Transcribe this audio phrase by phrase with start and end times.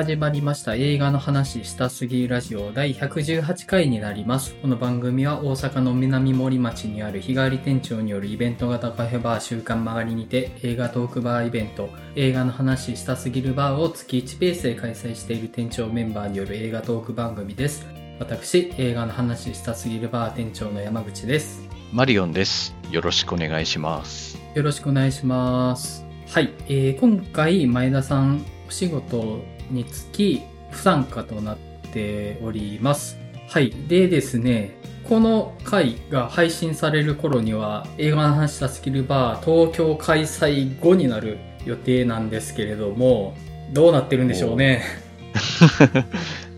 [0.00, 4.54] 始まりました映画の話したすぎラジオ第118回になります。
[4.54, 17.86] この番組は大阪の南森町にある日帰り店長によるイベント型カフェバー週刊曲がりにて映画トークバーイベント映画の話したすぎるバーを月1ペースで開催している店長メンバーによる映画トーク番組です。
[18.18, 21.68] 私、映画の話したすぎるバー店長の山口です。
[21.92, 22.74] マリオンです。
[22.90, 24.40] よろしくお願いします。
[24.54, 26.06] よろしくお願いします。
[26.30, 31.58] はい、えー今回前田さんお仕事につき不参加となっ
[31.92, 33.18] ております。
[33.48, 33.70] はい。
[33.88, 43.36] でですね、この回が配信される頃には映画の話したスキルバー東京開催後になる予定なんですけれども、
[43.72, 44.82] どうなってるんでしょうね？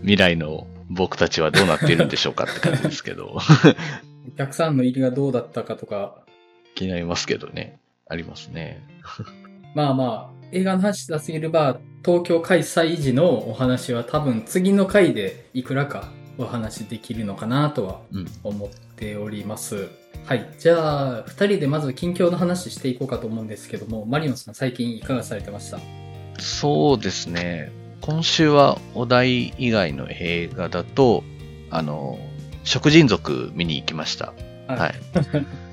[0.01, 3.37] 未来の僕たちはどうなっているんでしょうかって感じですけど。
[4.27, 6.15] お客さんの入りがどうだったかとか、
[6.75, 7.79] 気になりますけどね。
[8.07, 8.83] ありますね。
[9.73, 18.27] まあまあ、映画の話したすぎるバー東京開催時のお話は多分次の回でいくらかお話できるのかなとはうん。
[18.43, 19.89] 思っております。
[20.25, 20.53] はい。
[20.59, 25.79] じゃあ、二人でまず近況の話していこうかと思うんですけども、マリオンさん最近いかがされてました？
[26.39, 27.71] そうですね。
[28.01, 31.23] 今週はお題以外の映画だと、
[31.69, 32.19] あの、
[32.63, 34.33] 食人族見に行きました。
[34.67, 34.93] はいはい。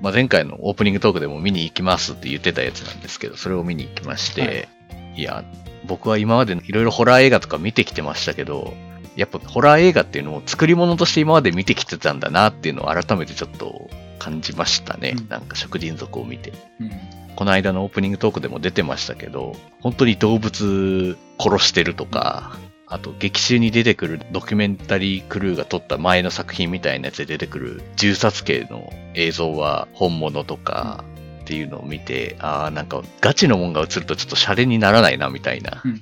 [0.00, 4.68] まあ前回のオープニングトークでも見に行きますって言ってたやつなんですけど、それを見に行きまして、
[5.16, 5.44] い、や、
[5.84, 8.74] 僕は今までいろいろホラー映画とか見てきてましたけど、
[9.16, 15.14] やっぱホラー映画っていうのを作り物として今まで見てきてたんだなっていうのを改めてちょっと感じましたね。
[15.18, 16.52] うんなんか食人族を見て。
[16.80, 16.90] うん。
[17.36, 22.56] この間のオープニングトークでも出てましたけど、本当に動物殺してるとか、
[22.90, 31.04] あと劇中に出てくるドキュメンタリークルーが撮った前の作品みたいなやつで出てくる銃殺系の映像は本物とか
[31.42, 35.94] っていうのを見て、ああ、なんかガチのもんが映るとちょっとシャレにならないなみたいなうん。
[35.94, 35.98] っ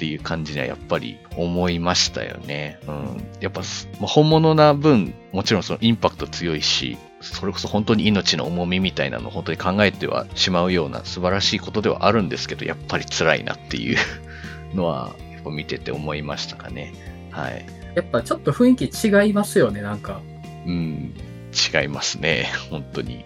[0.00, 2.78] ていう感じにはやっぱり思いましたよね。
[2.88, 3.22] うん。
[3.40, 13.98] やっぱす、まあ本物な分、もちろんそのインパクト強いし、それこそ本当に命の重みみたいなのを本当に考えてはしまうような素晴らしいことではあるんですけど、やっぱり辛いなっていう
[14.74, 16.92] のは、やっぱ見てて思いましたかね。
[17.30, 17.64] はい。
[17.94, 20.20] やっぱちょっと雰囲気違いますよね、なんか。
[20.66, 21.14] うん。
[21.50, 22.46] 違いますね。
[22.70, 23.24] 本当に。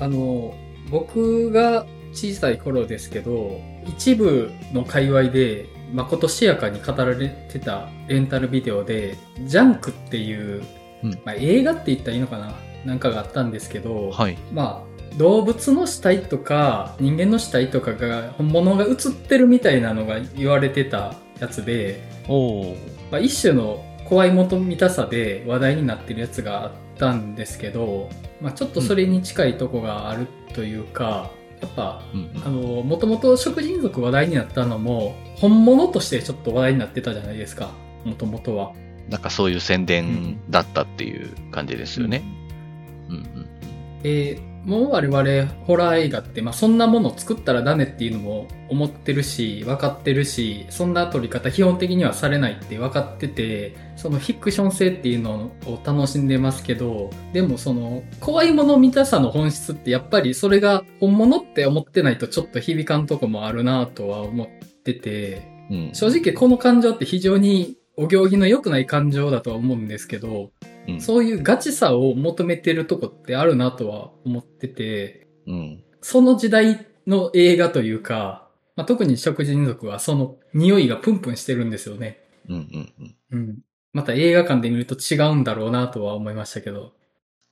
[0.00, 0.54] あの、
[0.90, 10.62] 僕が小さい頃ですけど、一部の界隈で、まことしやかに語られてたレンタルビデオで、ジャンクっていう、
[11.02, 12.54] うんまあ、映画って言ったらいいのかな
[12.84, 14.10] なんかがあったんですけど、うん。
[14.10, 14.36] はい。
[14.52, 22.16] まあ、動物の死体とか人間の死体とかが本物が映ってるみたいなのが言われてたやつで。
[23.10, 31.30] まあ、一種の怖いもと見たさで話題になってるやつがあったんですけど、まあ、ちょっとそれに近いとこがあるというか、
[31.60, 37.72] やっぱうんあのもともと食人族話題になったのも本物としてちょっと話題になってたじゃないですか
[38.04, 38.72] もともとは。
[39.08, 42.22] なんかそういう宣伝だったっていう感じですよね。
[43.08, 44.02] うんうん。
[44.02, 64.46] でもう我々ホラー映画って、まあ、そんなもの作ったらダメっていうのも思ってるし分かってるしそんな撮り方基本的にはされないって分かっててそのフィクション性っていうのを楽しんでますけどでもその怖いもの見たさの本質ってやっぱりそれが本物って思ってないとちょっと響かんとこもあるなとは思っ
[64.84, 65.90] ててうん。
[65.94, 70.50] 正直この感情って非常にお行儀の良くない感情だとは思うんですけど
[70.88, 75.84] うんそういうガチさを求めてるとこってあるなとは思ってて、うん。
[76.00, 82.20] その時代の映画というか、まあ、特に食人族はその匂いがプンプンしてるんですよね。
[82.48, 82.92] うんうん
[83.32, 83.38] うん。
[83.38, 83.58] うん。
[83.92, 86.92] また映画館で見ると違うんだろうなとは思いましたけど。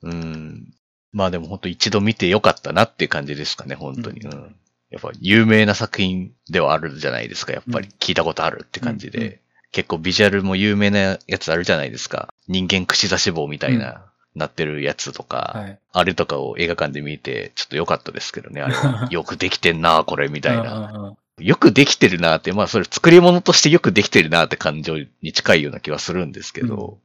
[0.03, 0.73] うん。
[1.11, 4.21] まあでも本当一度見てよかったなっていう感じですかね、本当に。
[4.21, 4.55] ううんん。
[4.89, 9.41] やっぱ有名な作品ではあるじゃないですか、やっぱりうん聞いたことあるって感じで。
[9.67, 12.33] うんうん結構ビジュアルも有名なやつあるじゃないですか。
[12.47, 14.05] 人間串刺し棒みたいな、
[14.35, 15.79] なってるやつとか、はい。
[15.91, 19.07] あれとかを映画館で見て、ちょっと良かったですけどね、あれは。
[19.11, 20.63] よくできてんな、これ、みたいな。
[20.63, 21.15] な。
[21.39, 26.97] よくできてるなって、まあそれ作り物としてよくできてるなって感情に近いような気はするんですけど、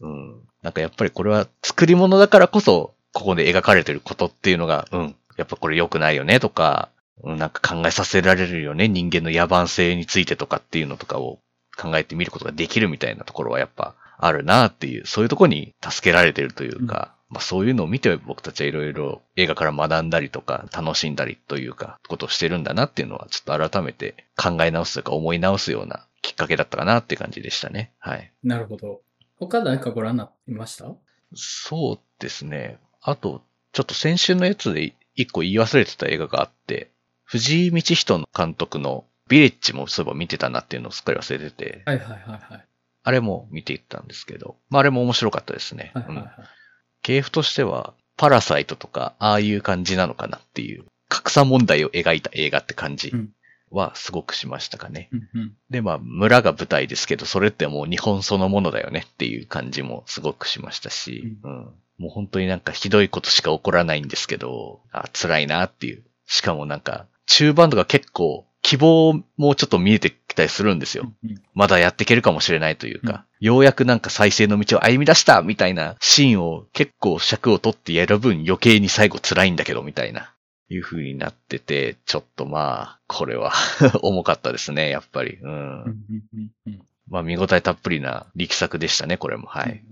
[0.00, 11.38] うん、なんかやっぱりこれは作り物だからこそ、ここで描かれてることっていうのが、うん、やっぱこれ良くないよねとか、うんなんか考えさせられるよね、人間の野蛮性についてとかっていうのとかを
[11.76, 27.92] 考えてみることができるみたいなところはやっぱあるなっていう、そういうところに助けられてるというか、まあそういうのを見て僕たちはいろいろ映画から学んだりとか楽しんだりというか、ことをしてるんだなっていうのはちょっと改めて考え直すというか思い直すようなきっかけだったかなって感じでしたね。
[27.98, 28.30] はい。
[28.42, 29.00] なるほど。
[29.36, 30.86] 他誰かご覧になっていました？
[31.34, 32.78] そうですね。
[33.02, 33.42] あと、
[33.72, 36.90] ちょっと先週のやつで一個言い忘れてた映画があって、
[37.24, 42.18] 藤井道人の監督のビレッジもそういえば見てたなっていうのをすっかり忘れてて、はいはいはい
[42.52, 42.64] はい。
[43.02, 45.92] あれも見ていったんですけど、まああれも面白かったですね。
[45.94, 46.44] はいはいはいうん。
[47.02, 53.28] 系譜としては、パラサイトとか、ああいう感じなのかなっていう、格差問題を描いた映画って感じうん
[53.74, 55.08] はすごくしましたかね。
[55.12, 61.74] うんうんで、まあ、村が舞台ですけど、それってもう日本そのものだよねっていう感じもすごくしましたし、うん。
[61.98, 66.04] もう本当になんかひどいことしか起こらないんですけど、あ辛いなっていう。
[66.26, 71.12] しかもなんか、中盤とか結構、希望もちょっと見えてきたりするんですよ。
[71.22, 80.34] うんまだやっていけるかもしれないというか、ようやくなんか再生の道を歩み出したみたいなシーンを結構尺を取ってやる分余計に最後辛いんだけどみたいな、
[80.70, 83.52] いう風になってて、ちょっとまあ、これは
[84.02, 85.38] 重かったですね、やっぱり。
[85.40, 86.06] うん
[87.06, 89.46] まあ見応えたっぷりな力作でしたね、これも。
[89.46, 89.84] はい。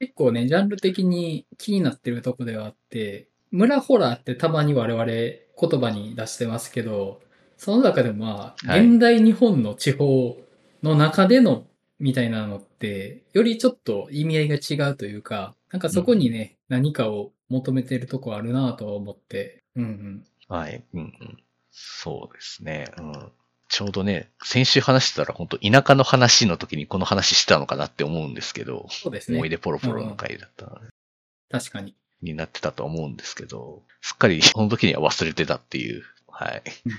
[0.00, 7.20] 結構ね、ジャンル的に気になってるとこではあって、村ホラーってたまに我々言葉に出してますけど、
[7.58, 10.38] その中でもまあ、はい現代日本の地方
[10.82, 11.66] の中での
[11.98, 20.24] みたいなのって、よりちょっと意味合いが違うというか、なんかそこにね、何かを求めてるとこあるなとは思って、うんうん。
[20.48, 20.84] はい。
[20.94, 21.38] うんうん。
[21.70, 22.86] そうですね。
[22.96, 23.12] うん。
[23.68, 29.50] ちょうどね、先週話してたら本当田舎の話の時にこの話してたのかなって思うんですけど、そうですね思い。
[29.50, 30.86] 出ポロポロの回だったので
[31.50, 31.94] 確かに。
[32.22, 36.98] になってたと思うんですけど、すっかりその時には忘れてたっていう、はい、うんうん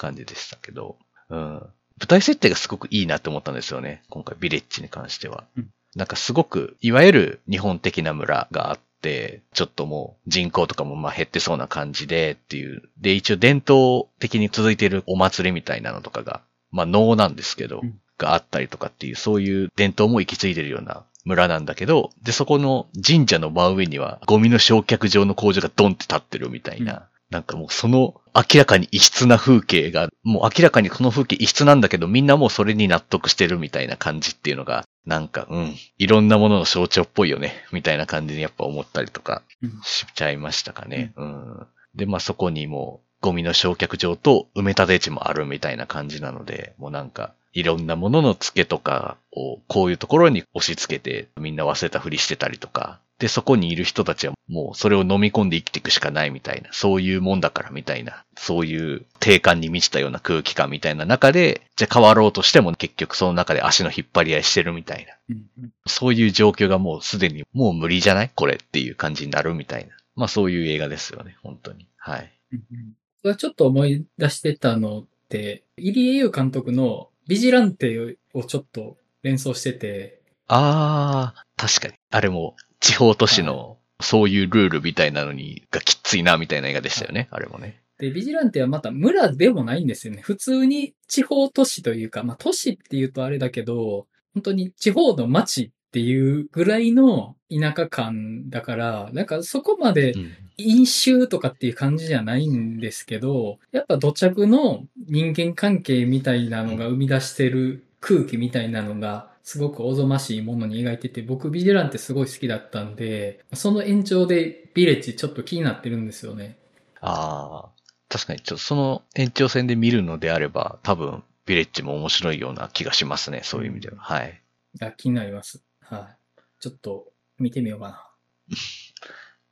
[0.00, 0.96] 感じでしたけど、
[1.28, 1.38] うん。
[1.38, 4.02] 舞台設定がすごくいいなって思ったんですよね。
[4.08, 5.44] 今回ビレッジに関しては。
[5.56, 12.88] うんなんかすごく、いわゆる日本的な村があって、ちょっともう人口とかもまあ減ってそうな感じでっていう。
[12.96, 41.12] で、一応伝統的に続いているお祭りみたいなのとかが、まあ能なんですけど、うんがあったりとかっていう、そういう伝統も行き継いでるような村なんだけど、で、そこの神社の真上にはゴミの焼却場の工場がドンって立ってるみたいな、うんなんかもうその明らかに異質な風景が、もう明らかにこの風景異質なんだけど、みんなもうそれに納得してるみたいな感じっていうのが、なんか、うん、いろんなものの象徴っぽいよね、みたいな感じにやっぱ思ったりとかうんしちゃいましたかね。
[41.16, 41.66] うん。
[41.94, 68.30] で、まあそこにもうゴミの焼却場と埋め立て地もあるみたいな感じなので、もうなんか、いろんなものの付けとかをこういうところに押し付けてみんな忘れたふりしてたりとか、で、そこにいる人たちはもうそれを飲み込んで生きていくしかないみたいな、そういうもんだからみたいな、そういう定感に満ちたような空気感みたいな中で、じゃあ変わろうとしても結局その中で足の引っ張り合いしてるみたいな、うんうんそういう状況がもうすでにもう無理じゃない？
[68.34, 69.94] これっていう感じになるみたいな。
[70.16, 71.86] まあそういう映画ですよね、本当に。
[71.96, 72.32] はい。
[72.52, 72.92] うんうん
[73.22, 81.94] これちょっと思い出してたのって、入江優監督のビジランテをちょっと連想してて、あー、確かに。
[82.10, 87.80] あれも地方都市のそういうルールみたいなのにがきついなみたいな映画でしたよね、あれもね。
[87.98, 90.22] で、ビジランテはまた村でもないんですよね。
[90.22, 100.32] 普通に地方都市というか、まあ都市って言うとあれだけど、本当に地方の町っていうぐらいの田舎感だから、なんかそこまでうん。
[100.62, 116.58] 飲酒とかっていう感じじゃないんですけど、やっぱ土着の人間関係みたいなのが生み出してる空気みたいなのがすごくおぞましいものに描いてて、僕ビジランテすごい好きだったんで、その延長でビレッジちょっと気になってるんですよね。
[117.00, 123.98] あー、確かにちょっとその延長線で見るのであれば、多分ビレッジも面白いような気がしますね、そういう意味では。
[123.98, 124.42] はい。
[124.80, 125.62] いや気になります。
[125.80, 126.40] はい。
[126.60, 128.10] ちょっと見てみようかな。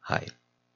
[0.00, 0.26] はい。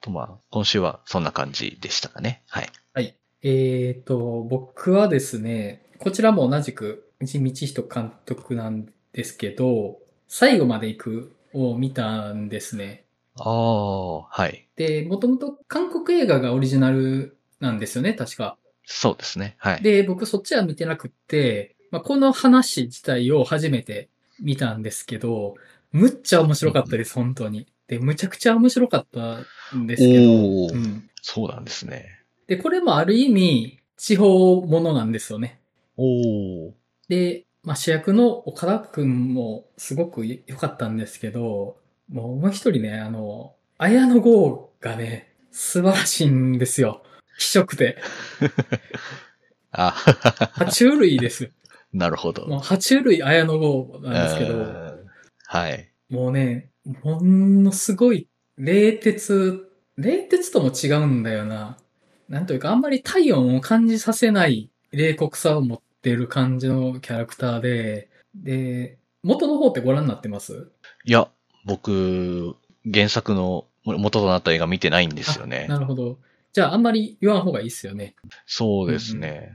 [0.01, 2.43] とまあ、今週はそんな感じでしたかね。
[2.49, 2.69] はい。
[2.93, 3.15] はい。
[3.41, 13.05] えーと、僕はですね、こちらも同じく、道道人監督なんですけど、最後まで行くを見たんですね。
[13.35, 14.67] ああ、はい。
[14.75, 18.57] で、もともと韓国映画がオリジナルなんですよね、確か。
[18.85, 19.55] そうですね。
[19.59, 19.81] はい。
[19.81, 25.55] で、僕そっちは見てなくって、まあ、この話自体を初めて見たんですけど、
[25.91, 27.67] むっちゃ面白かったです、本当に。
[27.87, 29.45] で、むちゃくちゃ面白かった
[29.77, 31.09] んですけど、うん。
[31.21, 32.19] そうなんですね。
[32.47, 35.59] で、これもある意味、地方ものなんですよね。
[35.95, 36.73] おお。
[37.07, 41.77] で、まあ、主役の岡田くんもすごく良かったんですけど、
[42.09, 47.03] もうもう一人ね、あの、綾野剛がね、素晴らしいんですよ。
[47.39, 47.97] 気色で。
[49.71, 49.91] あ、
[50.55, 51.51] 爬虫類です。
[51.93, 52.47] なるほど。
[52.47, 54.93] もう爬虫類綾野剛なんですけど、うん
[55.45, 55.91] はい。
[56.09, 56.71] もうね、
[57.03, 58.27] ものすごい、
[58.57, 61.77] 冷徹、冷徹とも違うんだよな。
[62.27, 70.69] なんというか、あんまり体温を感じさせない冷酷さを持ってる感じのキャラクターで、で、元の方ってご覧になってます？
[71.05, 71.29] いや、
[71.65, 72.55] 僕、
[72.91, 75.73] 原作の元となった映画見てないんですよねあ。
[75.73, 76.19] なるほど。
[76.51, 78.15] じゃあ、あんまり言わん方がいいっすよね。
[78.45, 79.53] そうですね。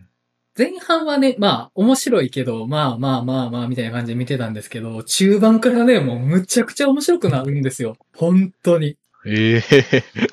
[0.56, 7.96] 前半はね、まあ、面白いけど、まあまあまあまあ、みたいな感じで見てたんですけど、中盤からね、もうむちゃくちゃ面白くなるんですよ。
[8.16, 8.96] 本当に。
[9.26, 9.62] ええ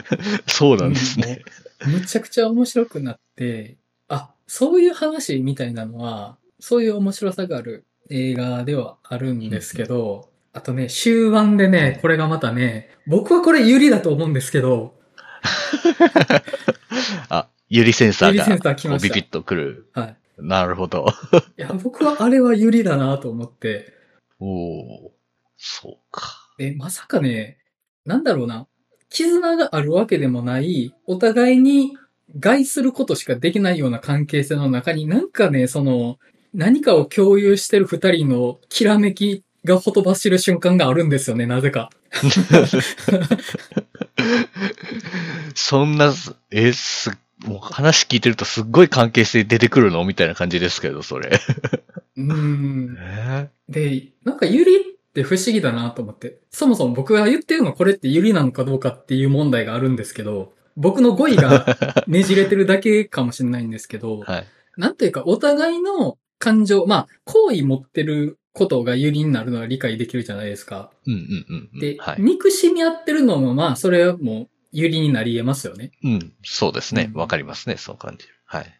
[0.47, 1.43] そうなんですね。
[1.85, 1.93] うん。
[1.93, 3.84] むちゃくちゃ面白くなって、あ、
[4.47, 14.95] そういう話みたいなのは、そういう面白さがある映画ではあるんですけど、あとね、終盤でね、これがまたね、僕はこれ有利だと思うんですけど、
[17.29, 19.89] あ、ユリセンサーがユリセンサー来ましたこうビビッとくる。
[19.93, 20.17] はい。
[20.37, 21.07] なるほど。
[21.57, 23.93] いや、僕はあれは有利だなと思って、
[24.39, 25.13] おお
[25.57, 26.23] そうか。
[26.59, 27.57] え、まさかね、
[28.05, 28.67] なんだろうな、
[29.09, 31.97] 絆があるわけでもない、お互いに
[32.39, 36.17] 害することしかできないような関係性の中になんかね、その、
[36.53, 41.89] 何かを共有してる二人のきらめきがほとばしる瞬間があるんですよね、なぜか。
[45.53, 46.13] そんな、
[46.51, 47.11] え、す、
[47.45, 51.39] もう話聞いてるとすっごい関係性出てくるのみたいな感じですけど、それ。
[52.17, 52.97] うーん。
[52.99, 53.49] え？
[53.67, 54.79] で、なんかユリっ
[55.13, 56.37] て不思議だなと思って。
[56.51, 61.65] そもそも僕が言ってるのこれってユリなのかどうかっていう問題があるんですけど、僕の語彙が
[62.07, 64.45] ねじれてるだけかもしれないんですけど、はい。
[64.77, 70.91] なんていうか、お互いの感情、まあ、好意持ってることが有利になるのは理解できるじゃないですか。
[71.05, 71.79] うんうんうんうん。
[71.79, 72.21] で、はい。
[72.21, 75.91] 憎しみ合ってるのも、まあ、それはもう有利になり得ますよね。
[76.03, 76.33] うん。
[76.43, 77.09] そうですね。
[77.13, 77.77] うんわかりますね。
[77.77, 78.27] その感じ。
[78.45, 78.79] はい。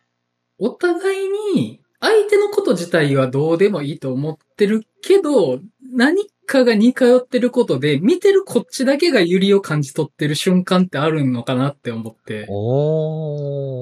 [0.57, 5.59] お互いに、相手のこと自体はどうでもいいと思ってるけど、
[5.91, 12.45] 何かが似通ってることで、見てるこっちだけが有利を感じ取ってる瞬間ってあるのかなって思って。
[12.49, 13.79] お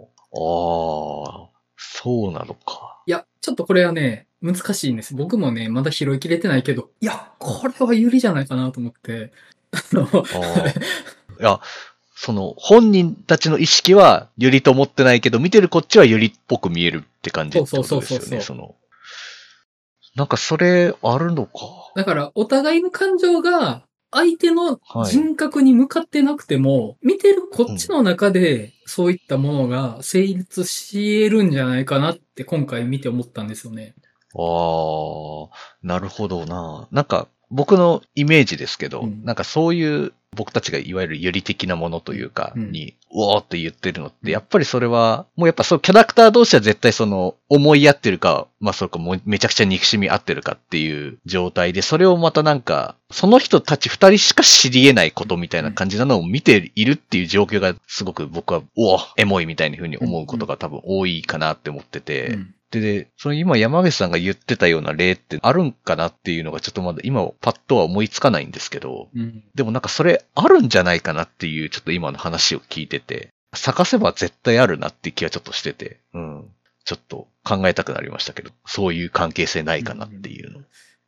[0.00, 0.04] ー。
[0.36, 3.00] ああ、そうなのか。
[3.06, 5.14] いや、ちょっとこれはね、難しいんです。
[5.14, 9.32] 僕もね、まだ拾いきれてないけど、いや、これは有利じゃないかなと思って。
[9.70, 10.08] あの、
[11.40, 11.60] いや、
[12.14, 18.06] その、本人たちの意識はユリと思ってないけど、見てるこっちはユリっぽく見えるって感じってことですよね。
[18.06, 18.74] そうそうそうそうその、
[20.14, 21.92] なんかそれあるのか。
[21.96, 33.94] だから、お互いの感情が、相手のはい人格に向かってなくても、見てるこっちの中で、そういったものが成立し得るんじゃないかなって今回見て思ったんですよね。
[34.36, 35.48] ああ、
[35.82, 36.86] なるほどな。
[36.92, 39.24] なんか、僕のイメージですけど、うん。
[39.24, 42.72] なんかそういう僕たちがいわゆるユリ的なものというか、うん。
[42.72, 69.44] に、うおーって言ってるのって、やっぱりそれは、もうやっぱそう、キャラクター同士は絶対その、思い合ってるか、まあそれかもうめちゃくちゃ憎しみ合ってるかっていう状態で、それをまたなんか、その人たち二人しか知り得ないことみたいな感じなのを見ているっていう状況が、すごく僕は、おおエモいみたいな風に思うことが多分多いかなって思ってて、うんで、で、その今山口さんが言ってたような例ってあるんかなっていうのがちょっとまだ今パッとは思いつかないんですけど、うん。
[69.54, 76.44] でもなんかそれあるんじゃないかなっていうちょっと今の話を聞いてて、探せば絶対あるなっていう気はちょっとしてて、うん。
[76.84, 80.60] ちょっと考えたくなりましたけど、そういう関係性ないかなっていうの。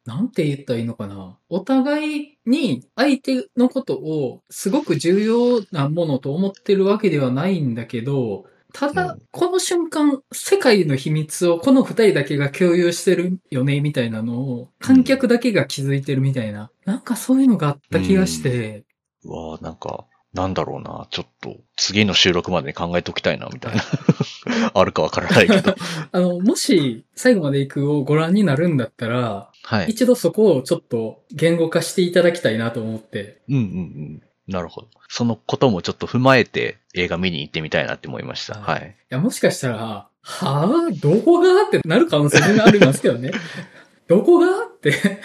[0.07, 1.37] なんて言ったらいいのかな。
[1.49, 8.47] お互いに相手のことをすごく重要なものと思ってるわけではないんだけど、
[8.79, 16.71] ただうん、この瞬間、世界の秘密をこの二人だけが共有してるよね、みたいなのを、観客だけが気づいてるみたいな。
[16.85, 18.85] なんかそういうのがあった気がして、
[19.25, 20.05] うわぁ、なんか、
[20.35, 23.83] なんだろうな、ちょっと、次の収録までに考えておきたいな、みたいな。
[24.75, 25.75] あるかわからないけど。
[26.13, 29.87] あの、もし、最後まで行くをご覧になるんだったら、はい。
[29.89, 33.41] 一度そこをちょっと言語化していただきたいなと思って。
[33.49, 34.23] うんうんうん。
[34.49, 34.89] なるほど。
[35.09, 38.55] そのこともちょっと踏まえて映画見に行ってみたいなって思いました。
[38.59, 38.97] ははい。
[39.11, 41.01] いや、もしかしたら、はぁ？
[41.01, 41.63] どこが？
[41.63, 43.33] ってなる可能性全然ありますけどね。
[44.09, 44.65] どこが？
[44.67, 45.21] って。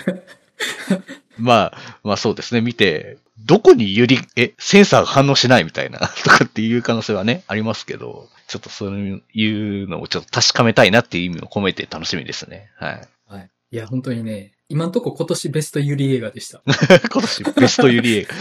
[1.38, 2.62] まあ、まあそうですね。
[2.62, 12.70] 見て、どこにゆり、え、センサーが反応しないみたいな、 とかっていう可能性はね、ありますけど、ちょっとそういうのをちょっと確かめたいなっていう意味を込めて楽しみですね。
[12.78, 13.08] はい。
[13.28, 13.50] はい。
[13.72, 16.62] いや、本当にね、今んとこ今年ベストユリ映画でした。
[16.66, 18.36] 今年ベストユリ映画。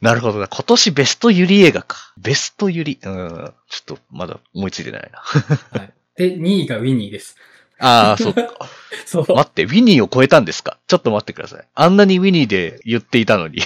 [0.00, 0.48] なるほどな。
[0.48, 2.14] 今年ベストユリ映画か。
[2.18, 2.98] ベストユリ。
[3.02, 3.52] うん。
[3.68, 5.18] ちょっとまだ思いついてないな。
[5.20, 5.92] はい。
[6.16, 7.36] で、2位がウィニーです。
[7.78, 8.48] ああ、そうか。
[9.06, 9.34] そう。
[9.34, 10.78] 待って、ウィニーを超えたんですか？
[10.86, 11.68] ちょっと待ってください。
[11.74, 13.60] あんなにウィニーで言っていたのに。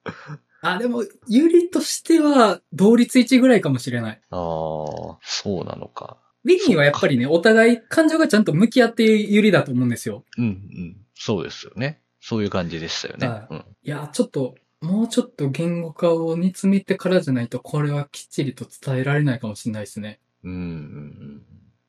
[0.62, 4.20] あ、でも、ユリとしては、同率1ぐらいかもしれない。
[4.30, 6.18] ああ、そうなのか。
[6.44, 10.24] ウィニーはやっぱりね、お互い感情がちゃんと向き合っているユリだと思うんですよ。
[10.38, 10.96] うん、うん。
[11.14, 12.00] そうですよね。
[12.20, 13.26] そういう感じでしたよね。
[13.26, 13.64] はうん。
[13.82, 20.20] いや、ちょっと、もうちょっと言語化を煮詰めてからじゃないと、これはきっちりと伝えられないかもしれないですね。
[20.44, 21.42] うん。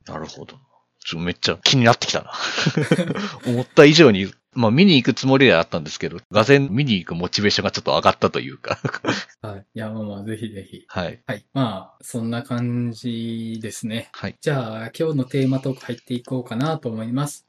[0.05, 0.57] なるほど。
[0.99, 2.31] ちょ、めっちゃ気になってきたな。
[3.45, 8.79] 思った以上にまあ見に行くつもりではあったんですけど、がぜ見に行くモチベーションがちょっと上がったというか。
[9.41, 9.65] はい。
[9.73, 10.85] いや、まあまあ、ぜひぜひ。
[10.87, 11.21] はい。
[11.25, 11.45] はい。
[11.53, 14.09] まあ、そんな感じですね。
[14.13, 14.35] はい。
[14.39, 17.41] じゃあ、今日のテーマトーク入っていこうかなと思います。